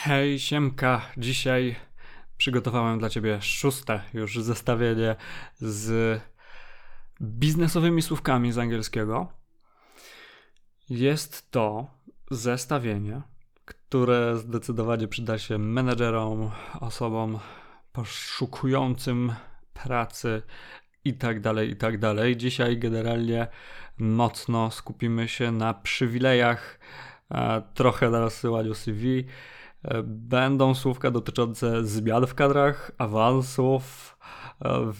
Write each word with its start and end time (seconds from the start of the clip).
Hej, 0.00 0.38
Siemka. 0.38 1.00
Dzisiaj 1.16 1.76
przygotowałem 2.36 2.98
dla 2.98 3.08
Ciebie 3.08 3.38
szóste 3.42 4.00
już 4.14 4.42
zestawienie 4.42 5.16
z 5.60 6.20
biznesowymi 7.22 8.02
słówkami 8.02 8.52
z 8.52 8.58
angielskiego. 8.58 9.32
Jest 10.90 11.50
to 11.50 11.86
zestawienie, 12.30 13.22
które 13.64 14.36
zdecydowanie 14.36 15.08
przyda 15.08 15.38
się 15.38 15.58
menedżerom, 15.58 16.50
osobom 16.80 17.38
poszukującym 17.92 19.32
pracy 19.72 20.42
i 21.04 21.14
tak 21.14 21.40
dalej, 21.40 21.70
i 21.70 21.76
tak 21.76 21.98
dalej. 21.98 22.36
Dzisiaj 22.36 22.78
generalnie 22.78 23.46
mocno 23.98 24.70
skupimy 24.70 25.28
się 25.28 25.52
na 25.52 25.74
przywilejach, 25.74 26.80
trochę 27.74 28.10
na 28.10 28.20
rozsyłaniu 28.20 28.74
CV, 28.74 29.24
E, 29.24 29.57
będą 30.04 30.74
słówka 30.74 31.10
dotyczące 31.10 31.86
zmian 31.86 32.26
w 32.26 32.34
kadrach, 32.34 32.92
awansów, 32.98 34.16
e, 34.64 34.92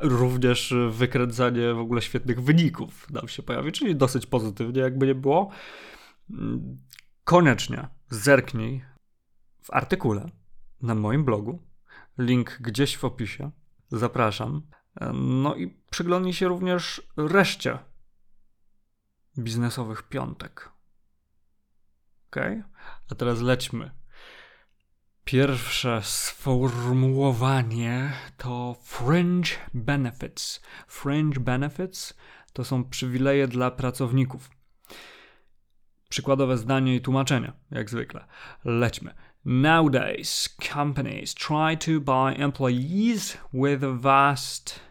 również 0.18 0.74
wykręcanie 0.90 1.74
w 1.74 1.78
ogóle 1.78 2.02
świetnych 2.02 2.42
wyników 2.42 3.10
nam 3.10 3.28
się 3.28 3.42
pojawi, 3.42 3.72
czyli 3.72 3.96
dosyć 3.96 4.26
pozytywnie, 4.26 4.80
jakby 4.80 5.06
nie 5.06 5.14
było. 5.14 5.50
Mm, 6.30 6.78
koniecznie 7.24 7.88
zerknij 8.10 8.84
w 9.62 9.70
artykule 9.70 10.30
na 10.82 10.94
moim 10.94 11.24
blogu. 11.24 11.62
Link 12.18 12.58
gdzieś 12.60 12.96
w 12.96 13.04
opisie. 13.04 13.50
Zapraszam. 13.90 14.62
E, 15.00 15.12
no 15.12 15.54
i 15.54 15.78
przyglądnij 15.90 16.32
się 16.32 16.48
również 16.48 17.02
reszcie 17.16 17.78
biznesowych 19.38 20.02
piątek. 20.02 20.77
Ok? 22.30 22.36
A 23.10 23.14
teraz 23.14 23.40
lećmy. 23.40 23.90
Pierwsze 25.24 26.02
sformułowanie 26.02 28.12
to 28.36 28.76
fringe 28.82 29.50
benefits. 29.74 30.60
Fringe 30.86 31.40
benefits 31.40 32.14
to 32.52 32.64
są 32.64 32.84
przywileje 32.84 33.48
dla 33.48 33.70
pracowników. 33.70 34.50
Przykładowe 36.08 36.58
zdanie 36.58 36.96
i 36.96 37.00
tłumaczenie, 37.00 37.52
jak 37.70 37.90
zwykle. 37.90 38.24
Lećmy. 38.64 39.14
Nowadays, 39.44 40.56
companies 40.72 41.34
try 41.34 41.76
to 41.76 42.00
buy 42.00 42.44
employees 42.44 43.38
with 43.52 43.84
vast 43.84 44.87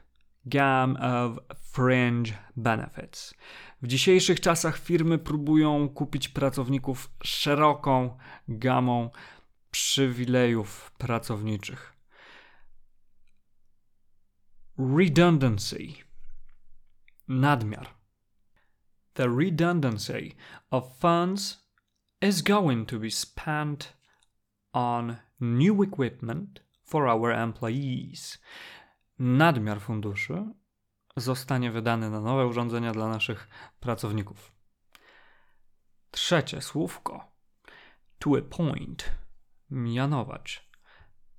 gam 0.49 0.97
of 1.01 1.39
fringe 1.71 2.33
benefits. 2.55 3.33
W 3.81 3.87
dzisiejszych 3.87 4.39
czasach 4.39 4.77
firmy 4.77 5.17
próbują 5.17 5.89
kupić 5.89 6.29
pracowników 6.29 7.11
szeroką 7.23 8.17
gamą 8.47 9.09
przywilejów 9.71 10.91
pracowniczych. 10.97 11.93
Redundancy. 14.77 15.77
Nadmiar. 17.27 17.87
The 19.13 19.27
redundancy 19.27 20.31
of 20.71 20.99
funds 20.99 21.67
is 22.21 22.41
going 22.41 22.89
to 22.89 22.99
be 22.99 23.11
spent 23.11 23.97
on 24.73 25.17
new 25.39 25.81
equipment 25.81 26.63
for 26.83 27.07
our 27.07 27.31
employees. 27.31 28.39
Nadmiar 29.19 29.81
funduszy 29.81 30.45
zostanie 31.15 31.71
wydany 31.71 32.09
na 32.09 32.21
nowe 32.21 32.47
urządzenia 32.47 32.91
dla 32.91 33.07
naszych 33.07 33.47
pracowników. 33.79 34.51
Trzecie 36.11 36.61
słówko. 36.61 37.31
To 38.19 38.37
appoint. 38.37 39.11
Mianować. 39.69 40.69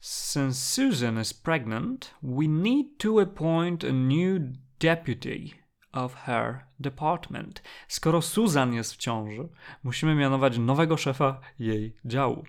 Since 0.00 0.54
Susan 0.54 1.20
is 1.20 1.34
pregnant, 1.34 2.14
we 2.22 2.48
need 2.48 2.98
to 2.98 3.20
appoint 3.20 3.84
a 3.84 3.92
new 3.92 4.40
deputy 4.78 5.50
of 5.92 6.14
her 6.14 6.66
department. 6.80 7.62
Skoro 7.88 8.22
Susan 8.22 8.74
jest 8.74 8.94
w 8.94 8.96
ciąży, 8.96 9.48
musimy 9.82 10.14
mianować 10.14 10.58
nowego 10.58 10.96
szefa 10.96 11.40
jej 11.58 11.96
działu. 12.04 12.44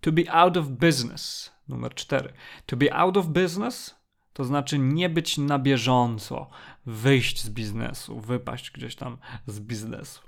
To 0.00 0.12
be 0.12 0.32
out 0.32 0.56
of 0.56 0.68
business. 0.68 1.53
Numer 1.68 1.94
4. 1.94 2.32
To 2.66 2.76
be 2.76 2.92
out 2.92 3.16
of 3.16 3.26
business 3.26 3.94
to 4.34 4.44
znaczy 4.44 4.78
nie 4.78 5.08
być 5.08 5.38
na 5.38 5.58
bieżąco, 5.58 6.50
wyjść 6.86 7.42
z 7.42 7.50
biznesu, 7.50 8.20
wypaść 8.20 8.70
gdzieś 8.70 8.96
tam 8.96 9.16
z 9.46 9.60
biznesu. 9.60 10.20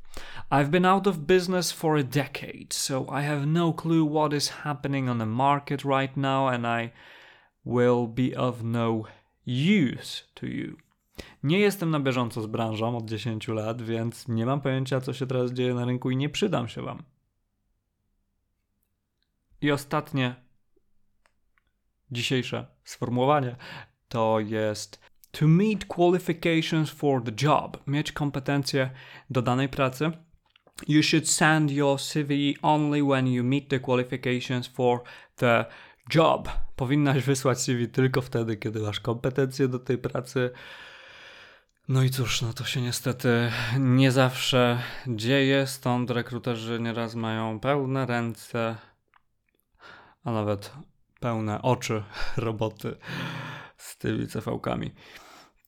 I've 0.51 0.69
been 0.69 0.85
out 0.85 1.07
of 1.07 1.17
business 1.17 1.73
for 1.73 1.99
a 1.99 2.03
decade, 2.03 2.67
so 2.71 3.03
I 3.03 3.25
have 3.25 3.47
no 3.47 3.73
clue 3.73 4.11
what 4.11 4.33
is 4.33 4.49
happening 4.49 5.09
on 5.09 5.19
the 5.19 5.27
market 5.27 5.83
right 5.85 6.17
now 6.17 6.49
and 6.49 6.65
I 6.65 6.91
will 7.65 8.07
be 8.09 8.39
of 8.39 8.63
no 8.63 9.03
use 9.47 10.25
to 10.35 10.47
you. 10.47 10.77
Nie 11.43 11.59
jestem 11.59 11.91
na 11.91 12.01
bieżąco 12.01 12.43
z 12.43 12.47
branżą 12.47 12.97
od 12.97 13.05
10 13.05 13.49
lat, 13.49 13.83
więc 13.83 14.29
nie 14.29 14.47
mam 14.47 14.61
pojęcia, 14.61 15.01
co 15.01 15.13
się 15.13 15.27
teraz 15.27 15.53
dzieje 15.53 15.75
na 15.75 15.85
rynku 15.85 16.11
i 16.11 16.17
nie 16.17 16.29
przydam 16.29 16.69
się 16.69 16.83
Wam. 16.83 17.03
I 19.61 19.71
ostatnie 19.71 20.46
dzisiejsze 22.11 22.67
sformułowanie 22.85 23.57
to 24.09 24.41
jest 24.41 25.01
to 25.31 25.47
meet 25.47 25.85
qualifications 25.85 26.91
for 26.91 27.23
the 27.23 27.33
job, 27.47 27.83
mieć 27.87 28.13
kompetencje 28.13 28.91
do 29.31 29.43
danej 29.43 29.69
pracy. 29.69 30.11
You 30.89 31.03
should 31.03 31.29
send 31.29 31.71
your 31.71 32.01
CV 32.01 32.55
only 32.63 33.03
when 33.03 33.29
you 33.29 33.45
meet 33.45 33.69
the 33.69 33.81
qualifications 33.81 34.67
for 34.67 35.03
the 35.37 35.65
job. 36.15 36.49
Powinnaś 36.77 37.23
wysłać 37.23 37.61
CV 37.61 37.89
tylko 37.89 38.23
wtedy, 38.23 38.57
kiedy 38.57 38.81
masz 38.81 39.01
kompetencje 39.01 39.69
do 39.69 39.79
tej 39.79 39.99
pracy. 39.99 40.51
No 41.89 42.03
i 42.03 42.11
cóż, 42.11 42.43
no 42.43 42.53
to 42.53 42.65
się 42.65 42.81
niestety 42.81 43.53
nie 43.79 44.13
zawsze 44.13 44.79
dzieje, 45.07 45.67
stąd 45.67 46.11
rekruterzy 46.11 46.81
nieraz 46.81 47.15
mają 47.15 47.61
pełne 47.61 48.07
ręce, 48.07 48.77
a 50.25 50.33
nawet 50.33 50.73
pełne 51.21 51.63
oczy 51.63 52.05
roboty 52.37 52.97
z 53.77 53.99
tymi 53.99 54.27
CV-kami. 54.27 54.95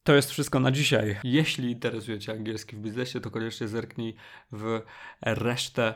To 0.03 0.15
jest 0.15 0.31
wszystko 0.31 0.61
na 0.61 0.71
dzisiaj. 0.71 1.19
Jeśli 1.25 1.71
interesuje 1.71 2.19
Cię 2.19 2.33
angielski 2.33 2.77
w 2.77 2.81
biznesie, 2.81 3.21
to 3.21 3.31
koniecznie 3.31 3.69
zerknij 3.69 4.17
w 4.53 4.81
resztę 5.23 5.95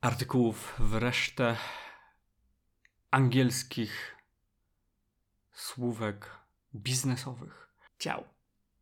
artykułów, 0.00 0.74
w 0.78 0.94
resztę 0.94 1.56
angielskich 3.10 4.16
słówek 5.52 6.30
biznesowych. 6.74 7.68
Ciao. 7.98 8.33